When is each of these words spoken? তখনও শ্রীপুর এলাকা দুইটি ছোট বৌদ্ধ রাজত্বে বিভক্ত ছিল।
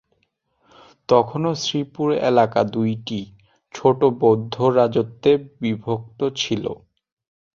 তখনও 1.09 1.51
শ্রীপুর 1.63 2.07
এলাকা 2.29 2.61
দুইটি 2.73 3.19
ছোট 3.75 3.99
বৌদ্ধ 4.21 4.55
রাজত্বে 4.77 5.31
বিভক্ত 5.61 6.19
ছিল। 6.41 6.65